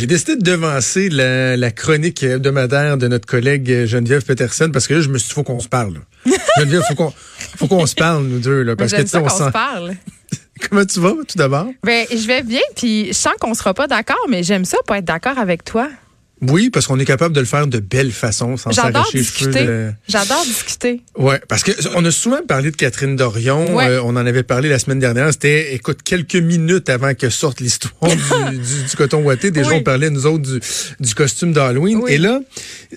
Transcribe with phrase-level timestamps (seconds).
[0.00, 4.94] J'ai décidé de devancer la, la, chronique hebdomadaire de notre collègue Geneviève Peterson parce que
[4.94, 6.00] là, je me suis dit, faut qu'on se parle.
[6.56, 7.12] Geneviève, faut qu'on,
[7.58, 8.76] faut qu'on se parle, nous deux, là.
[8.76, 9.96] Parce que, tu sais, on se parle.
[10.70, 11.66] Comment tu vas, tout d'abord?
[11.84, 14.96] Ben, je vais bien, puis je sens qu'on sera pas d'accord, mais j'aime ça, pas
[14.96, 15.90] être d'accord avec toi.
[16.42, 19.92] Oui, parce qu'on est capable de le faire de belle façon, sans s'arracher les cheveux.
[20.08, 21.02] J'adore discuter.
[21.16, 23.78] Ouais, parce que on a souvent parlé de Catherine Dorion.
[23.80, 25.30] Euh, on en avait parlé la semaine dernière.
[25.32, 28.56] C'était, écoute, quelques minutes avant que sorte l'histoire du,
[28.96, 29.50] coton ouaté.
[29.50, 30.60] Déjà, on parlait nous autres
[30.98, 32.00] du, costume d'Halloween.
[32.08, 32.40] Et là,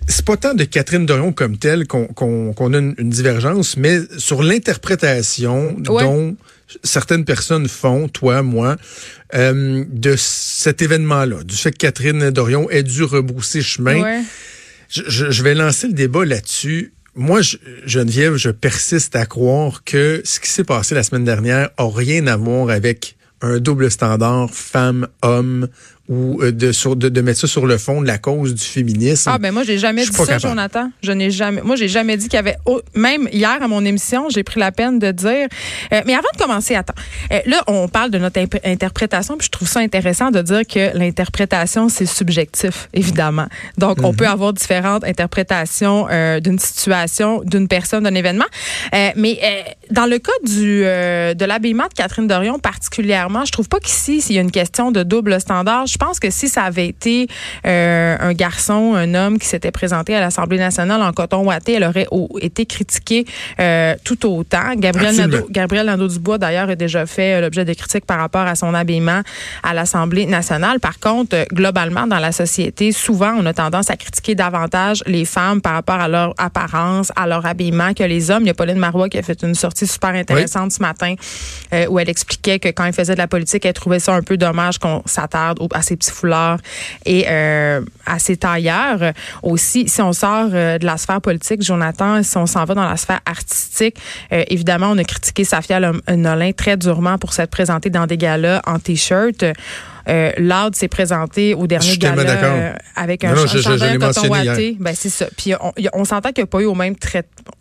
[0.08, 5.76] c'est pas tant de Catherine Dorion comme telle qu'on a une, divergence, mais sur l'interprétation
[5.78, 6.36] dont
[6.84, 8.78] certaines personnes font, toi, moi,
[9.34, 14.24] euh, de cet événement-là, du fait que Catherine Dorion ait dû rebrousser chemin.
[14.90, 16.94] Je, vais lancer le débat là-dessus.
[17.16, 17.42] Moi,
[17.86, 22.28] Geneviève, je persiste à croire que ce qui s'est passé la semaine dernière a rien
[22.28, 25.68] à voir avec un double standard femme-homme
[26.10, 28.64] ou euh, de, sur, de, de, mettre ça sur le fond de la cause du
[28.64, 29.32] féminisme.
[29.34, 30.92] Ah ben moi j'ai jamais dit ça, Jonathan.
[31.02, 31.62] Je n'ai jamais.
[31.62, 32.58] Moi j'ai jamais dit qu'il y avait.
[32.94, 35.48] même hier à mon émission, j'ai pris la peine de dire.
[35.94, 36.94] Euh, mais avant de commencer, attends.
[37.32, 40.96] Euh, là on parle de notre interprétation, puis je trouve ça intéressant de dire que
[40.98, 43.48] l'interprétation c'est subjectif, évidemment.
[43.78, 44.18] Donc on mhm.
[44.18, 46.08] peut avoir différentes interprétations
[46.42, 48.46] d'une situation, d'une personne, d'un événement.
[48.92, 49.40] mais
[49.90, 54.36] dans le cas du de l'habillement de Catherine Dorion particulièrement, je trouve pas qu'ici s'il
[54.36, 57.28] y a une question de double standard je pense que si ça avait été
[57.68, 61.84] euh, un garçon, un homme qui s'était présenté à l'Assemblée nationale en coton ouaté, elle
[61.84, 62.08] aurait
[62.42, 63.26] été critiquée
[63.60, 64.74] euh, tout autant.
[64.76, 68.56] Gabriel Nadeau, Gabriel Nadeau-Dubois, d'ailleurs, a déjà fait euh, l'objet de critiques par rapport à
[68.56, 69.22] son habillement
[69.62, 70.80] à l'Assemblée nationale.
[70.80, 75.62] Par contre, globalement, dans la société, souvent, on a tendance à critiquer davantage les femmes
[75.62, 78.44] par rapport à leur apparence, à leur habillement que les hommes.
[78.44, 81.14] Il y a Pauline Marois qui a fait une sortie super intéressante ce matin
[81.90, 84.38] où elle expliquait que quand elle faisait de la politique, elle trouvait ça un peu
[84.38, 86.60] dommage qu'on s'attarde à ses petits foulards
[87.06, 89.14] et euh, à ses tailleurs.
[89.42, 92.88] Aussi, si on sort euh, de la sphère politique, Jonathan, si on s'en va dans
[92.88, 93.98] la sphère artistique,
[94.32, 98.62] euh, évidemment, on a critiqué Safia Nolin très durement pour s'être présentée dans des galas
[98.66, 99.46] en t-shirt.
[100.10, 104.78] Euh, Loud s'est présenté au dernier gala euh, avec un, non, coton ouaté.
[104.80, 105.28] Ben, c'est ça.
[105.38, 106.96] Puis on, on s'entend qu'il n'y a pas eu au même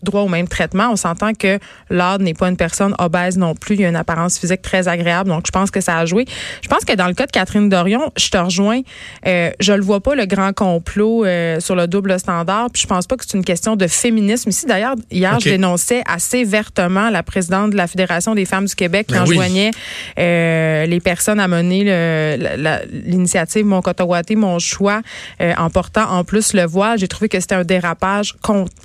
[0.02, 0.90] droit au même traitement.
[0.90, 1.58] On s'entend que
[1.90, 3.76] Loud n'est pas une personne obèse non plus.
[3.76, 5.30] Il a une apparence physique très agréable.
[5.30, 6.24] Donc, je pense que ça a joué.
[6.62, 8.80] Je pense que dans le cas de Catherine Dorion, je te rejoins.
[9.26, 12.70] Euh, je le vois pas, le grand complot euh, sur le double standard.
[12.72, 14.50] Puis je pense pas que c'est une question de féminisme.
[14.50, 18.74] Ici, d'ailleurs, hier, je dénonçais assez vertement la présidente de la Fédération des femmes du
[18.74, 19.70] Québec qui ben enjoignait
[20.18, 25.02] euh, les personnes à mener le l'initiative Mon Cotawaté, mon choix,
[25.40, 26.98] euh, en portant en plus le voile.
[26.98, 28.34] J'ai trouvé que c'était un dérapage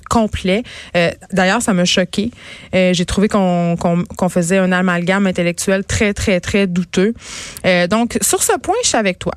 [0.09, 0.63] complet.
[0.95, 2.31] Euh, d'ailleurs, ça m'a choqué.
[2.73, 7.13] Euh, j'ai trouvé qu'on faisait un amalgame intellectuel très, très, très douteux.
[7.89, 9.33] donc, sur ce point, je suis avec toi.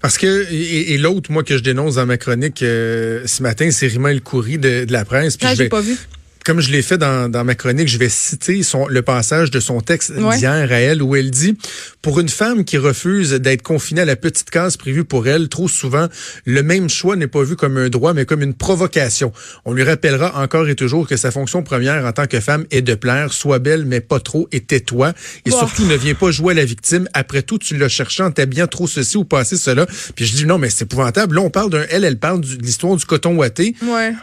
[0.00, 4.10] Parce que, et, l'autre, moi, que je dénonce dans ma chronique ce matin, c'est Rima
[4.10, 5.36] El Khoury de, de, la presse.
[5.36, 5.96] Puis ah, je pas vu
[6.44, 9.60] comme je l'ai fait dans, dans, ma chronique, je vais citer son, le passage de
[9.60, 11.56] son texte d'hier à elle où elle dit
[12.00, 15.68] Pour une femme qui refuse d'être confinée à la petite case prévue pour elle, trop
[15.68, 16.08] souvent,
[16.44, 19.32] le même choix n'est pas vu comme un droit, mais comme une provocation.
[19.64, 22.82] On lui rappellera encore et toujours que sa fonction première en tant que femme est
[22.82, 25.12] de plaire, sois belle, mais pas trop, et tais-toi.
[25.44, 27.08] Et surtout, ne viens pas jouer à la victime.
[27.12, 29.86] Après tout, tu l'as cherché en t'habillant trop ceci ou passé cela.
[30.14, 31.36] Puis je dis non, mais c'est épouvantable.
[31.36, 31.84] Là, on parle d'un.
[31.90, 33.74] Elle, elle parle de l'histoire du coton ouaté.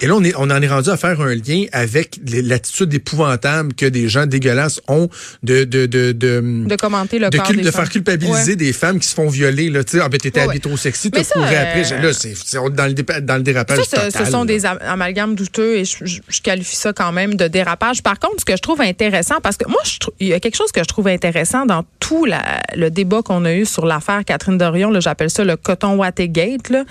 [0.01, 3.73] Et là, on, est, on en est rendu à faire un lien avec l'attitude épouvantable
[3.73, 5.09] que des gens dégueulasses ont
[5.43, 9.15] de de de de, commenter le de, corps de faire culpabiliser des femmes qui se
[9.15, 10.03] font violer là tu sais.
[10.03, 11.91] Ah ben t'étais habillé trop sexy t'as couru après.
[11.93, 15.85] euh, là c'est dans le dans le dérapage ça, ce sont des amalgames douteux et
[15.85, 18.01] je, qualifie ça quand même de dérapage.
[18.01, 20.55] Par contre ce que je trouve intéressant parce que moi je, il y a quelque
[20.55, 24.57] chose que je trouve intéressant dans tout le débat qu'on a eu sur l'affaire Catherine
[24.57, 26.83] Dorion j'appelle ça le coton Watergate là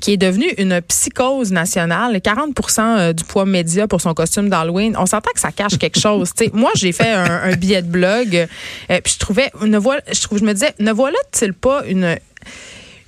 [0.00, 2.16] qui est devenu une psychose nationale.
[2.16, 6.00] 40% euh, du poids média pour son costume dans on s'entend que ça cache quelque
[6.00, 6.32] chose.
[6.52, 8.46] moi, j'ai fait un, billet de blog,
[8.90, 12.16] euh, je trouvais, je me disais, ne voilà-t-il pas une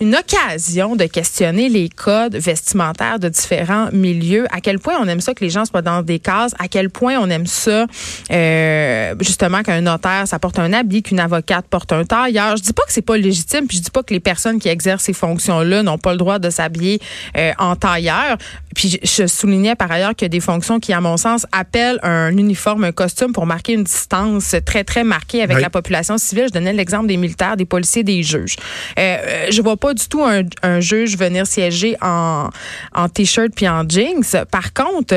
[0.00, 4.46] une occasion de questionner les codes vestimentaires de différents milieux?
[4.54, 6.54] À quel point on aime ça que les gens soient dans des cases?
[6.58, 7.86] À quel point on aime ça,
[8.30, 12.56] euh, justement, qu'un notaire, ça porte un habit, qu'une avocate porte un tailleur?
[12.56, 14.68] Je dis pas que c'est pas légitime, puis je dis pas que les personnes qui
[14.68, 17.00] exercent ces fonctions-là n'ont pas le droit de s'habiller
[17.36, 18.38] euh, en tailleur.
[18.74, 21.98] Puis je soulignais par ailleurs qu'il y a des fonctions qui, à mon sens, appellent
[22.02, 26.46] un uniforme, un costume pour marquer une distance très, très marquée avec la population civile.
[26.48, 28.56] Je donnais l'exemple des militaires, des policiers, des juges.
[28.98, 32.50] Euh, euh je vois pas du tout un, juge venir siéger en,
[32.94, 34.22] en t-shirt puis en jeans.
[34.50, 35.14] Par contre,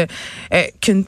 [0.53, 1.05] euh, qu'une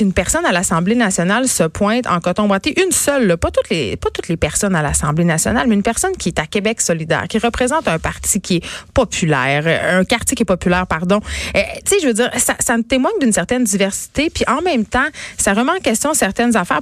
[0.00, 3.98] qu'une personne à l'Assemblée nationale se pointe en coton boité, une seule, pas toutes les
[3.98, 7.28] pas toutes les personnes à l'Assemblée nationale, mais une personne qui est à Québec solidaire,
[7.28, 8.64] qui représente un parti qui est
[8.94, 11.20] populaire, un quartier qui est populaire, pardon.
[11.54, 12.54] Euh, tu sais, je veux dire, ça,
[12.88, 15.06] témoigne d'une certaine diversité, puis en même temps,
[15.36, 16.80] ça remet en question certaines affaires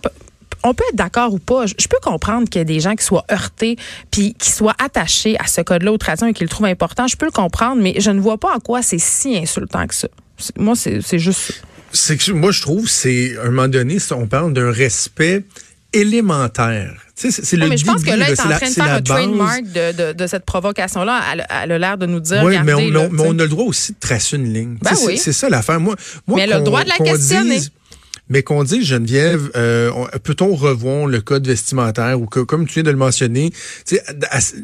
[0.62, 1.66] on peut être d'accord ou pas.
[1.66, 3.76] Je peux comprendre qu'il y a des gens qui soient heurtés
[4.12, 7.06] puis qui soient attachés à ce code-là aux traditions et qu'ils le trouvent important.
[7.08, 9.94] Je peux le comprendre, mais je ne vois pas en quoi c'est si insultant que
[9.94, 10.08] ça.
[10.56, 11.62] Moi, c'est juste
[11.92, 15.44] C'est que moi, je trouve, c'est, à un moment donné, on parle d'un respect
[15.92, 16.94] élémentaire.
[17.14, 19.62] C'est le mais je pense que là, il est en train de faire un trademark
[19.62, 21.20] de, de, cette provocation-là.
[21.32, 22.42] Elle, a l'air de nous dire.
[22.44, 24.76] Oui, mais, on, mais on, a le droit aussi de tracer une ligne.
[24.82, 25.18] Ben oui.
[25.18, 25.80] C'est ça l'affaire.
[25.80, 25.96] Moi,
[26.26, 27.58] moi, mais elle a le droit de la questionner
[28.28, 29.90] mais qu'on dit, Geneviève, euh,
[30.22, 33.52] peut-on revoir le code vestimentaire ou que, comme tu viens de le mentionner,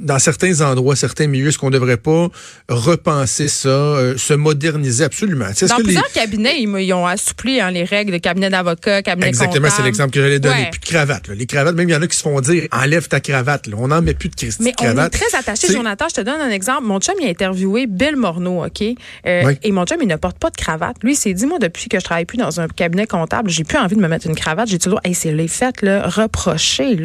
[0.00, 2.28] dans certains endroits, certains milieux, est-ce qu'on ne devrait pas
[2.68, 5.46] repenser ça, euh, se moderniser absolument?
[5.68, 9.82] Dans plusieurs cabinets, ils, ont assoupli hein, les règles de cabinet d'avocat, cabinet Exactement, c'est
[9.82, 10.68] l'exemple que j'allais donner.
[10.70, 11.28] Plus de cravate.
[11.28, 13.68] Les cravates, même il y en a qui se font dire, enlève ta cravate.
[13.76, 14.60] On n'en met plus de, cravate.
[14.60, 16.06] Mais on est très attaché, Jonathan.
[16.08, 16.84] Je te donne un exemple.
[16.84, 18.82] Mon chum, il a interviewé Bill Morneau, OK?
[19.26, 20.96] Euh, et mon chum, il ne porte pas de cravate.
[21.02, 23.64] Lui, il s'est dit, moi, depuis que je travaille plus dans un cabinet comptable, j'ai
[23.64, 24.68] plus envie de me mettre une cravate.
[24.68, 26.10] J'ai toujours, hey, c'est les fêtes, là,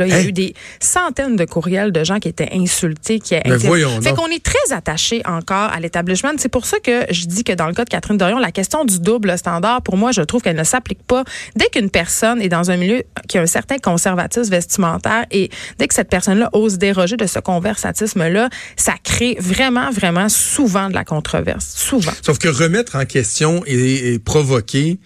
[0.06, 3.57] il y a eu des centaines de courriels de gens qui étaient insultés, qui étaient.
[3.57, 6.31] Fait qu'on est très attaché encore à l'établissement.
[6.38, 8.86] C'est pour ça que je dis que dans le cas de Catherine Dorion, la question
[8.86, 11.24] du double standard, pour moi, je trouve qu'elle ne s'applique pas.
[11.56, 15.88] Dès qu'une personne est dans un milieu qui a un certain conservatisme vestimentaire et dès
[15.88, 21.04] que cette personne-là ose déroger de ce conversatisme-là, ça crée vraiment, vraiment souvent de la
[21.04, 21.74] controverse.
[21.75, 22.12] Souvent.
[22.22, 25.00] Sauf que remettre en question et, et provoquer,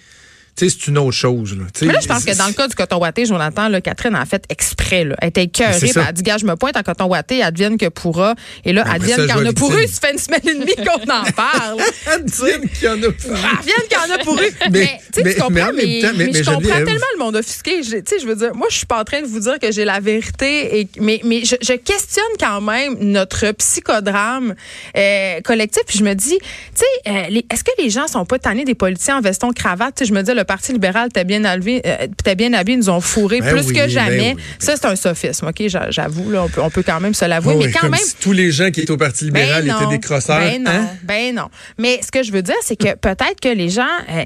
[0.56, 1.58] c'est une autre chose.
[1.58, 1.64] Là.
[1.82, 4.26] Mais là, je pense que dans le cas du coton watté, Jonathan, là, Catherine a
[4.26, 5.04] fait exprès.
[5.04, 5.16] Là.
[5.20, 5.92] Elle était écœurée.
[5.96, 8.36] Elle a dit, gars, je me pointe en coton watté, advienne que pourra.
[8.64, 9.86] Et là, advienne qu'il y en a pour eux.
[9.88, 11.82] Ça fait une semaine et demie qu'on en parle.
[12.08, 13.38] advienne qu'il y en a pour eux.
[13.58, 14.52] Advienne qu'il y en a pour eux.
[14.72, 17.84] mais, tu comprends, mais, mais, je comprends tellement le monde offusqué.
[17.84, 19.86] Je, je veux dire, moi, je suis pas en train de vous dire que j'ai
[19.86, 20.80] la vérité.
[20.80, 24.56] Et, mais mais je, je questionne quand même notre psychodrame
[24.96, 25.84] euh, collectif.
[25.88, 26.46] Puis je me dis, tu
[26.76, 30.04] sais, euh, est-ce que les gens sont pas tannés des politiciens en veston cravate?
[30.06, 33.42] je me dis, le Parti libéral t'es bien habillé, euh, bien habillé, nous ont fourré
[33.42, 34.36] ben plus que ben jamais.
[34.60, 35.68] ça, c'est un sophisme, OK?
[35.90, 37.56] J'avoue, là, on peut, on peut quand même se l'avouer.
[37.56, 38.00] mais quand même.
[38.20, 40.40] tous les gens qui étaient au Parti ben libéral étaient des crosseurs.
[40.40, 40.88] Ben non, hein?
[41.04, 41.50] ben non.
[41.78, 44.24] Mais ce que je veux dire, c'est que peut-être que les gens, euh,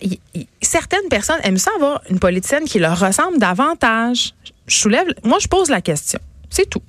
[0.62, 4.34] certaines personnes aiment ça avoir une politicienne qui leur ressemble davantage.
[4.68, 6.20] Je soulève, moi, je pose la question.
[6.50, 6.82] C'est tout.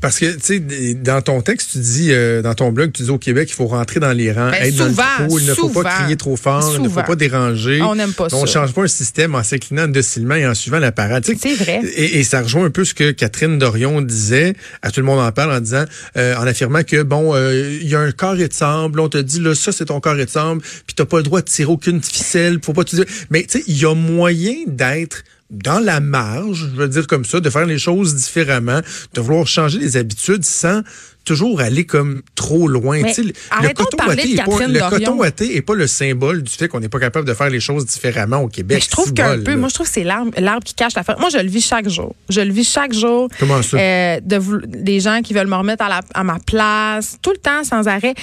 [0.00, 3.10] Parce que, tu sais, dans ton texte, tu dis, euh, dans ton blog, tu dis
[3.10, 5.54] au Québec, il faut rentrer dans les rangs, ben, être dans le trou, il ne
[5.54, 7.80] faut pas crier trop fort, il ne faut pas déranger.
[7.82, 8.36] On n'aime pas ça.
[8.36, 11.24] On change pas un système en s'inclinant docilement et en suivant la parade.
[11.24, 11.80] C'est vrai.
[11.96, 15.32] Et, ça rejoint un peu ce que Catherine Dorion disait, à tout le monde en
[15.32, 15.84] parle, en disant,
[16.16, 19.18] euh, en affirmant que, bon, euh, il y a un carré de sable, on te
[19.18, 21.70] dit, là, ça, c'est ton carré de sable, puis t'as pas le droit de tirer
[21.70, 23.04] aucune ficelle, faut pas te dire.
[23.30, 27.24] Mais, tu sais, il y a moyen d'être dans la marge, je veux dire comme
[27.24, 28.80] ça, de faire les choses différemment,
[29.14, 30.82] de vouloir changer les habitudes sans
[31.30, 33.00] toujours aller comme trop loin.
[33.02, 36.88] le coton watté est pas, le coton est pas le symbole du fait qu'on n'est
[36.88, 38.78] pas capable de faire les choses différemment au Québec.
[38.78, 41.28] Mais je trouve qu'un peu, moi je trouve que c'est l'arbre, qui cache la Moi
[41.30, 42.16] je le vis chaque jour.
[42.28, 43.28] Je le vis chaque jour.
[43.38, 43.76] Comment ça?
[43.76, 47.62] Euh, de, des gens qui veulent me remettre à, à, ma place, tout le temps
[47.62, 48.14] sans arrêt.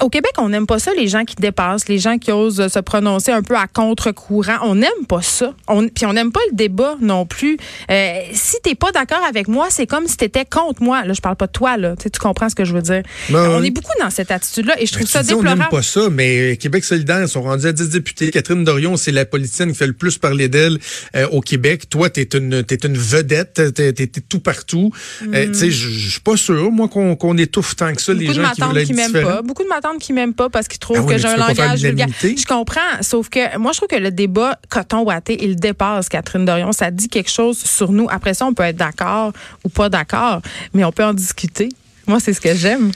[0.00, 2.78] Au Québec, on n'aime pas ça, les gens qui dépassent, les gens qui osent se
[2.78, 4.58] prononcer un peu à contre-courant.
[4.62, 5.54] On n'aime pas ça.
[5.66, 7.56] On, puis on n'aime pas le débat non plus.
[7.90, 11.04] Euh, si t'es pas d'accord avec moi, c'est comme si tu étais contre moi.
[11.04, 11.94] Là, je parle pas de toi, là.
[11.96, 13.02] Tu comprends ce que je veux dire?
[13.30, 15.50] Ben on est beaucoup dans cette attitude-là et je trouve ça déplorable.
[15.50, 18.30] On n'aime pas ça, mais Québec solidaire, sont rendus à 10 députés.
[18.30, 20.78] Catherine Dorion, c'est la politicienne qui fait le plus parler d'elle
[21.16, 21.88] euh, au Québec.
[21.88, 24.92] Toi, t'es une, es une vedette, t'es es, tout partout.
[25.22, 28.50] Euh, tu sais, je suis pas sûr, moi, qu'on étouffe tant que ça les gens
[28.52, 29.42] qui veulent être qui m'aiment pas.
[29.42, 32.08] Beaucoup de m'attendent qui m'aiment pas parce qu'ils trouvent ah que j'ai un langage vulgaire.
[32.22, 36.72] Je comprends, sauf que moi, je trouve que le débat coton-watté, il dépasse Catherine Dorion.
[36.72, 38.06] Ça dit quelque chose sur nous.
[38.10, 39.32] Après ça, on peut être d'accord
[39.64, 40.40] ou pas d'accord,
[40.72, 41.68] mais on peut en discuter.
[42.06, 42.90] Moi, c'est ce que j'aime.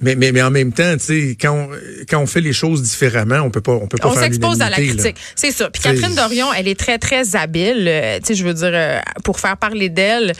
[0.00, 1.68] Mais, mais, mais en même temps, tu sais, quand on,
[2.08, 4.70] quand on fait les choses différemment, on peut pas, on peut pas on s'expose à
[4.70, 5.16] la critique.
[5.34, 5.68] C'est ça.
[5.70, 7.86] Puis Catherine Dorion, elle est très, très habile.
[7.88, 10.32] Euh, tu sais, je veux dire, euh, pour faire parler d'elle,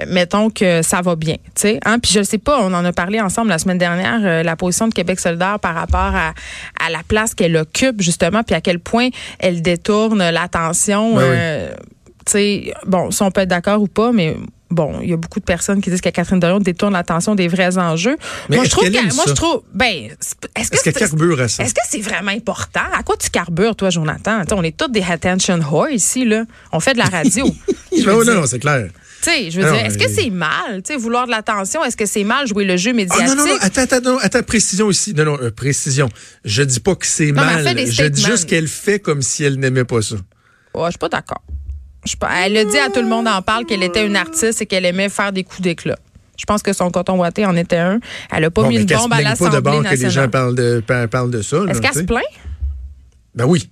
[0.00, 1.36] euh, mettons que ça va bien.
[1.54, 1.98] Tu sais, hein?
[1.98, 4.94] Puis je sais pas, on en a parlé ensemble la semaine dernière, la position de
[4.94, 6.34] Québec solidaire par rapport à,
[6.80, 11.16] à la place qu'elle occupe, justement, puis à quel point elle détourne l'attention.
[11.16, 11.70] Ben
[12.26, 14.34] tu sais, bon, si on peut être d'accord ou pas, mais
[14.70, 17.48] bon, il y a beaucoup de personnes qui disent que Catherine Dorion détourne l'attention des
[17.48, 18.16] vrais enjeux.
[18.48, 20.10] Mais moi, je trouve moi, je trouve, ben,
[20.56, 21.62] est-ce que, carbure à ça?
[21.62, 22.80] Est-ce que c'est vraiment important?
[22.92, 24.42] À quoi tu carbures, toi, Jonathan?
[24.52, 26.44] on est tous des attention whores ici, là.
[26.72, 27.46] On fait de la radio.
[28.06, 28.88] non, non, c'est clair.
[29.22, 31.82] Tu sais, je veux dire, est-ce que c'est mal, tu sais, vouloir de l'attention?
[31.82, 33.24] Est-ce que c'est mal jouer le jeu médiatique?
[33.26, 35.14] Ah, non, non, non, attends, attends, non, attends, précision ici.
[35.14, 36.10] Non, non, euh, précision.
[36.44, 37.64] Je dis pas que c'est mal.
[37.64, 40.16] Je dis juste qu'elle fait comme si elle n'aimait pas ça.
[40.74, 41.42] je suis pas d'accord.
[42.42, 44.84] Elle a dit à tout le monde en parle qu'elle était une artiste et qu'elle
[44.84, 45.98] aimait faire des coups d'éclat.
[46.36, 48.00] Je pense que son coton ouaté en était un.
[48.34, 49.96] Elle a pas mis une bombe à l'Assemblée nationale.
[49.96, 51.58] que les gens parlent de, parlent de ça.
[51.68, 52.22] Est-ce qu'elle se plaint?
[53.34, 53.70] Ben oui.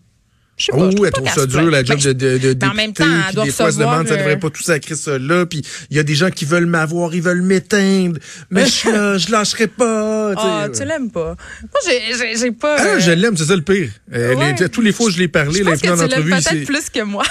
[0.56, 2.74] Je sais pas, oh, oui, elle trouve ça dur, la job de, de, de, en
[2.74, 5.18] même temps, elle doit des fois, se demande, ça devrait euh, pas tout sacrer ça
[5.18, 5.46] là.
[5.46, 8.18] Puis il y a des gens qui veulent m'avoir, ils veulent m'éteindre.
[8.50, 10.34] Mais je, je lâcherai pas.
[10.36, 11.36] Ah, tu l'aimes pas.
[11.62, 11.96] Moi,
[12.38, 12.76] j'ai pas...
[12.78, 13.88] Ah, je l'aime, c'est ça le pire.
[14.12, 16.30] Euh, tous les fois je l'ai parlé, là, dans l'entrevue...
[16.30, 17.24] peut-être plus que moi.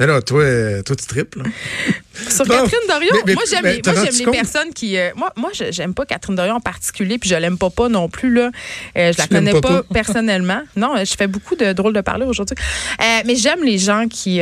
[0.00, 0.44] Alors, toi,
[0.84, 1.42] toi, tu triples.
[2.28, 4.96] Sur Catherine Dorion, moi, j'aime les, les personnes qui.
[4.96, 8.08] Euh, moi, moi j'aime pas Catherine Dorion en particulier, puis je l'aime pas, pas non
[8.08, 8.32] plus.
[8.32, 8.50] Là.
[8.96, 10.62] Euh, je la connais pas, personnellement.
[10.76, 12.56] Non, je fais beaucoup de drôles de parler aujourd'hui.
[13.00, 14.40] Euh, mais j'aime les gens qui,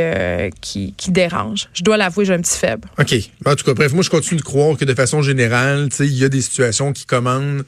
[0.60, 1.68] qui, qui, dérangent.
[1.72, 2.88] Je dois l'avouer, j'ai un petit faible.
[2.98, 3.14] OK.
[3.46, 6.24] En tout cas, bref, moi, je continue de croire que de façon générale, il y
[6.24, 7.64] a des situations qui commandent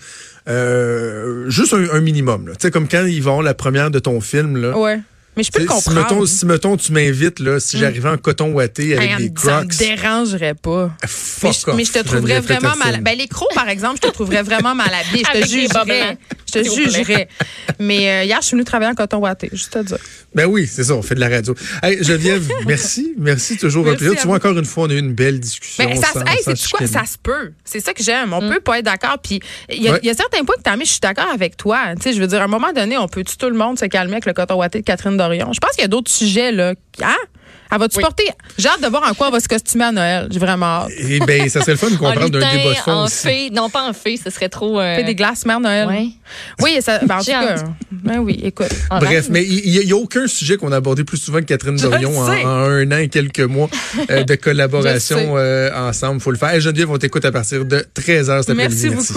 [1.49, 2.47] juste un, un minimum.
[2.51, 4.57] Tu sais, comme quand ils vont la première de ton film.
[4.57, 5.01] Là, ouais
[5.37, 6.27] mais je peux le comprendre.
[6.27, 9.51] Si mettons, tu m'invites, là, si j'arrivais en coton ouaté avec des crocs.
[9.51, 10.91] Ça me dérangerait pas.
[11.03, 11.07] Ah,
[11.43, 13.01] mais, je, mais je te trouverais vraiment mal.
[13.03, 15.25] Ben, les crocs, par exemple, je te trouverais vraiment mal habillé.
[15.35, 16.19] Je te jugerais.
[16.65, 17.29] Je te jugerais.
[17.79, 19.99] Mais euh, hier, je suis venue travailler en coton ouaté, juste te dire.
[20.35, 21.55] Ben oui, c'est ça, on fait de la radio.
[21.83, 23.15] Hey, Geneviève, merci.
[23.19, 24.19] Merci, toujours un plaisir.
[24.21, 25.85] Tu vois, encore une fois, on a eu une belle discussion.
[25.85, 26.87] Ben, ça, sans, hey, c'est quoi?
[26.87, 27.53] Ça se peut.
[27.65, 28.33] C'est ça que j'aime.
[28.33, 28.55] On mm.
[28.55, 29.19] peut pas être d'accord.
[29.23, 31.95] Puis, il y, a certains points que tu as mis, je suis d'accord avec toi.
[31.97, 33.87] Tu sais, je veux dire, à un moment donné, on peut tout le monde se
[33.87, 35.53] calmer avec le coton ouaté de Catherine Dorion?
[35.53, 36.75] Je pense qu'il y a d'autres sujets, là.
[37.03, 37.17] Hein?
[37.71, 38.29] Elle va-tu porter?
[38.59, 40.29] J'ai hâte de voir en quoi elle va se costumer à Noël.
[40.31, 40.91] J'ai vraiment hâte.
[40.99, 42.93] Eh bien, ça serait le fun de comprendre d'un débat de fond.
[42.93, 43.51] En fée.
[43.51, 44.81] Non, pas en fée, ce serait trop.
[44.81, 44.97] Euh...
[44.97, 45.89] Fait des glaces mère Noël.
[45.89, 46.17] Oui.
[46.63, 47.57] Oui, ça, ben, en tout cas.
[47.91, 48.69] Ben oui, écoute.
[48.91, 52.19] Bref, mais il n'y a, aucun sujet qu'on a abordé plus souvent que Catherine Dorion
[52.19, 53.69] en, un an et quelques mois
[54.11, 56.17] euh, de collaboration euh, ensemble.
[56.17, 56.55] Il faut le faire.
[56.55, 58.57] Et Geneviève, on t'écoute à partir de 13h cet après-midi.
[58.57, 59.15] Merci beaucoup.